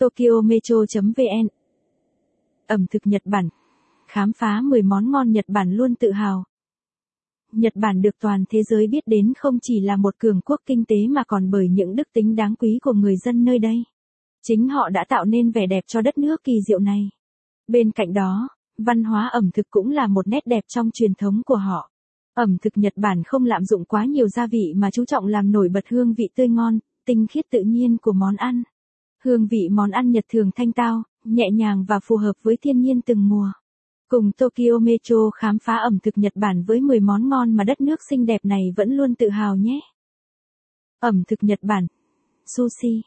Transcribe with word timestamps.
Tokyo 0.00 0.40
Metro.vn 0.44 1.48
Ẩm 2.66 2.86
thực 2.90 3.06
Nhật 3.06 3.22
Bản 3.24 3.48
Khám 4.06 4.32
phá 4.32 4.60
10 4.64 4.82
món 4.82 5.10
ngon 5.10 5.32
Nhật 5.32 5.44
Bản 5.48 5.72
luôn 5.72 5.94
tự 5.94 6.10
hào. 6.10 6.44
Nhật 7.52 7.72
Bản 7.76 8.02
được 8.02 8.18
toàn 8.20 8.44
thế 8.48 8.62
giới 8.62 8.86
biết 8.86 9.06
đến 9.06 9.32
không 9.38 9.58
chỉ 9.62 9.80
là 9.80 9.96
một 9.96 10.18
cường 10.18 10.40
quốc 10.40 10.60
kinh 10.66 10.84
tế 10.84 10.96
mà 11.08 11.24
còn 11.24 11.50
bởi 11.50 11.68
những 11.68 11.96
đức 11.96 12.08
tính 12.12 12.36
đáng 12.36 12.54
quý 12.56 12.78
của 12.82 12.92
người 12.92 13.16
dân 13.16 13.44
nơi 13.44 13.58
đây. 13.58 13.84
Chính 14.42 14.68
họ 14.68 14.88
đã 14.88 15.04
tạo 15.08 15.24
nên 15.24 15.50
vẻ 15.50 15.66
đẹp 15.66 15.84
cho 15.86 16.00
đất 16.00 16.18
nước 16.18 16.44
kỳ 16.44 16.52
diệu 16.68 16.78
này. 16.78 17.10
Bên 17.68 17.90
cạnh 17.90 18.12
đó, 18.12 18.48
văn 18.78 19.04
hóa 19.04 19.28
ẩm 19.32 19.50
thực 19.54 19.66
cũng 19.70 19.90
là 19.90 20.06
một 20.06 20.28
nét 20.28 20.46
đẹp 20.46 20.64
trong 20.68 20.90
truyền 20.90 21.14
thống 21.14 21.42
của 21.46 21.56
họ. 21.56 21.90
Ẩm 22.34 22.56
thực 22.62 22.72
Nhật 22.76 22.92
Bản 22.96 23.22
không 23.26 23.44
lạm 23.44 23.64
dụng 23.64 23.84
quá 23.84 24.04
nhiều 24.04 24.28
gia 24.28 24.46
vị 24.46 24.74
mà 24.76 24.90
chú 24.90 25.04
trọng 25.04 25.26
làm 25.26 25.52
nổi 25.52 25.68
bật 25.68 25.84
hương 25.88 26.14
vị 26.14 26.28
tươi 26.36 26.48
ngon, 26.48 26.78
tinh 27.06 27.26
khiết 27.30 27.44
tự 27.50 27.62
nhiên 27.62 27.96
của 28.02 28.12
món 28.12 28.36
ăn. 28.36 28.62
Hương 29.24 29.46
vị 29.46 29.68
món 29.70 29.90
ăn 29.90 30.10
Nhật 30.10 30.24
thường 30.28 30.50
thanh 30.56 30.72
tao, 30.72 31.02
nhẹ 31.24 31.50
nhàng 31.50 31.84
và 31.88 32.00
phù 32.00 32.16
hợp 32.16 32.32
với 32.42 32.56
thiên 32.62 32.80
nhiên 32.80 33.00
từng 33.00 33.28
mùa. 33.28 33.52
Cùng 34.08 34.32
Tokyo 34.32 34.78
Metro 34.82 35.30
khám 35.30 35.58
phá 35.58 35.76
ẩm 35.76 35.98
thực 36.02 36.18
Nhật 36.18 36.32
Bản 36.36 36.64
với 36.66 36.80
10 36.80 37.00
món 37.00 37.28
ngon 37.28 37.56
mà 37.56 37.64
đất 37.64 37.80
nước 37.80 38.00
xinh 38.10 38.26
đẹp 38.26 38.44
này 38.44 38.72
vẫn 38.76 38.90
luôn 38.90 39.14
tự 39.14 39.28
hào 39.28 39.56
nhé. 39.56 39.80
Ẩm 41.00 41.22
thực 41.28 41.42
Nhật 41.42 41.58
Bản 41.62 41.86
Sushi 42.46 43.02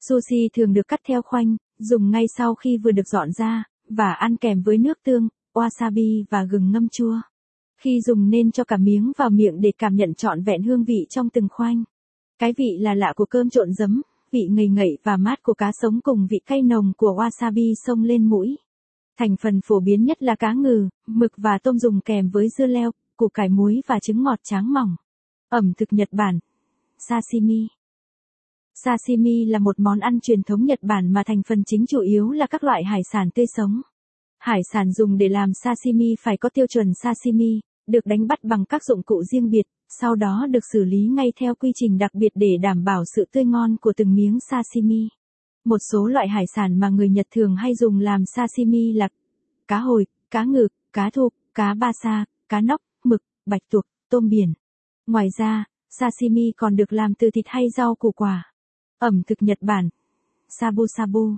Sushi 0.00 0.48
thường 0.52 0.72
được 0.72 0.88
cắt 0.88 1.00
theo 1.08 1.22
khoanh, 1.22 1.56
dùng 1.78 2.10
ngay 2.10 2.24
sau 2.36 2.54
khi 2.54 2.78
vừa 2.78 2.92
được 2.92 3.08
dọn 3.08 3.32
ra, 3.32 3.64
và 3.88 4.12
ăn 4.12 4.36
kèm 4.36 4.62
với 4.62 4.78
nước 4.78 4.98
tương, 5.04 5.28
wasabi 5.54 6.24
và 6.30 6.44
gừng 6.44 6.70
ngâm 6.70 6.88
chua. 6.88 7.20
Khi 7.80 8.00
dùng 8.00 8.30
nên 8.30 8.50
cho 8.50 8.64
cả 8.64 8.76
miếng 8.76 9.12
vào 9.18 9.30
miệng 9.30 9.60
để 9.60 9.72
cảm 9.78 9.96
nhận 9.96 10.14
trọn 10.14 10.42
vẹn 10.42 10.62
hương 10.62 10.84
vị 10.84 11.06
trong 11.10 11.30
từng 11.30 11.48
khoanh. 11.50 11.84
Cái 12.38 12.52
vị 12.52 12.78
là 12.80 12.94
lạ 12.94 13.12
của 13.16 13.26
cơm 13.26 13.50
trộn 13.50 13.72
giấm, 13.72 14.02
vị 14.32 14.48
ngầy 14.50 14.68
ngậy 14.68 14.98
và 15.02 15.16
mát 15.16 15.42
của 15.42 15.54
cá 15.54 15.72
sống 15.72 16.00
cùng 16.00 16.26
vị 16.30 16.40
cay 16.46 16.62
nồng 16.62 16.92
của 16.96 17.14
wasabi 17.16 17.74
xông 17.86 18.02
lên 18.02 18.24
mũi. 18.24 18.56
Thành 19.18 19.36
phần 19.36 19.60
phổ 19.60 19.80
biến 19.80 20.04
nhất 20.04 20.22
là 20.22 20.34
cá 20.34 20.52
ngừ, 20.52 20.88
mực 21.06 21.32
và 21.36 21.58
tôm 21.62 21.78
dùng 21.78 22.00
kèm 22.00 22.28
với 22.28 22.48
dưa 22.48 22.66
leo, 22.66 22.90
củ 23.16 23.28
cải 23.28 23.48
muối 23.48 23.82
và 23.86 24.00
trứng 24.00 24.22
ngọt 24.22 24.38
tráng 24.42 24.72
mỏng. 24.72 24.96
Ẩm 25.48 25.72
thực 25.76 25.92
Nhật 25.92 26.08
Bản. 26.12 26.38
Sashimi. 26.98 27.66
Sashimi 28.74 29.44
là 29.44 29.58
một 29.58 29.80
món 29.80 29.98
ăn 30.00 30.20
truyền 30.20 30.42
thống 30.42 30.64
Nhật 30.64 30.78
Bản 30.82 31.12
mà 31.12 31.22
thành 31.26 31.42
phần 31.48 31.64
chính 31.66 31.86
chủ 31.86 32.00
yếu 32.00 32.30
là 32.30 32.46
các 32.46 32.64
loại 32.64 32.84
hải 32.84 33.00
sản 33.12 33.30
tươi 33.30 33.46
sống. 33.56 33.82
Hải 34.38 34.60
sản 34.72 34.92
dùng 34.92 35.18
để 35.18 35.28
làm 35.28 35.54
sashimi 35.54 36.14
phải 36.20 36.36
có 36.36 36.48
tiêu 36.48 36.66
chuẩn 36.66 36.86
sashimi, 37.02 37.60
được 37.86 38.06
đánh 38.06 38.26
bắt 38.26 38.38
bằng 38.44 38.64
các 38.64 38.84
dụng 38.84 39.02
cụ 39.02 39.22
riêng 39.22 39.50
biệt, 39.50 39.66
sau 40.00 40.14
đó 40.14 40.46
được 40.50 40.64
xử 40.72 40.84
lý 40.84 41.06
ngay 41.06 41.32
theo 41.40 41.54
quy 41.54 41.72
trình 41.74 41.98
đặc 41.98 42.14
biệt 42.14 42.32
để 42.34 42.56
đảm 42.62 42.84
bảo 42.84 43.04
sự 43.16 43.24
tươi 43.32 43.44
ngon 43.44 43.76
của 43.76 43.92
từng 43.96 44.14
miếng 44.14 44.38
sashimi. 44.50 45.08
Một 45.64 45.78
số 45.92 46.06
loại 46.06 46.28
hải 46.28 46.44
sản 46.54 46.80
mà 46.80 46.88
người 46.88 47.08
Nhật 47.08 47.26
thường 47.30 47.56
hay 47.56 47.74
dùng 47.74 47.98
làm 47.98 48.24
sashimi 48.26 48.92
là 48.92 49.08
cá 49.68 49.78
hồi, 49.78 50.06
cá 50.30 50.44
ngừ, 50.44 50.68
cá 50.92 51.10
thu, 51.10 51.28
cá 51.54 51.74
ba 51.74 51.92
sa, 52.02 52.24
cá 52.48 52.60
nóc, 52.60 52.80
mực, 53.04 53.22
bạch 53.46 53.62
tuộc, 53.70 53.84
tôm 54.10 54.28
biển. 54.28 54.52
Ngoài 55.06 55.28
ra, 55.38 55.64
sashimi 55.90 56.52
còn 56.56 56.76
được 56.76 56.92
làm 56.92 57.14
từ 57.14 57.30
thịt 57.30 57.44
hay 57.48 57.70
rau 57.70 57.94
củ 57.94 58.12
quả. 58.12 58.52
Ẩm 58.98 59.22
thực 59.26 59.42
Nhật 59.42 59.58
Bản. 59.60 59.88
Sabu 60.48 60.86
sabu. 60.96 61.36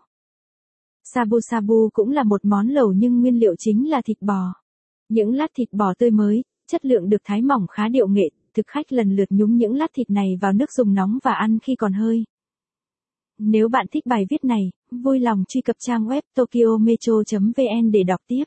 Sabu 1.05 1.41
sabu 1.41 1.91
cũng 1.93 2.11
là 2.11 2.23
một 2.23 2.45
món 2.45 2.69
lẩu 2.69 2.93
nhưng 2.93 3.21
nguyên 3.21 3.39
liệu 3.39 3.55
chính 3.59 3.91
là 3.91 4.03
thịt 4.03 4.23
bò. 4.23 4.64
Những 5.15 5.35
lát 5.35 5.47
thịt 5.57 5.69
bò 5.73 5.95
tươi 5.99 6.11
mới, 6.11 6.43
chất 6.67 6.85
lượng 6.85 7.09
được 7.09 7.23
thái 7.25 7.43
mỏng 7.43 7.67
khá 7.71 7.89
điệu 7.89 8.09
nghệ, 8.09 8.29
thực 8.55 8.67
khách 8.67 8.93
lần 8.93 9.17
lượt 9.17 9.31
nhúng 9.31 9.57
những 9.57 9.75
lát 9.77 9.87
thịt 9.95 10.11
này 10.11 10.39
vào 10.41 10.53
nước 10.53 10.73
dùng 10.73 10.95
nóng 10.95 11.19
và 11.23 11.33
ăn 11.33 11.59
khi 11.63 11.75
còn 11.75 11.93
hơi. 11.93 12.25
Nếu 13.39 13.69
bạn 13.69 13.87
thích 13.93 14.07
bài 14.07 14.25
viết 14.31 14.45
này, 14.45 14.71
vui 14.91 15.21
lòng 15.21 15.45
truy 15.49 15.61
cập 15.61 15.77
trang 15.79 16.05
web 16.05 16.23
tokyometro.vn 16.35 17.91
để 17.93 18.03
đọc 18.03 18.21
tiếp. 18.27 18.45